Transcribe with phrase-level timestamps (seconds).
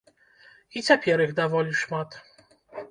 [0.79, 2.21] І цяпер іх даволі шмат.